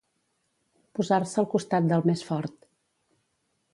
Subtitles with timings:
[0.99, 2.57] Posar-se al costat del més fort.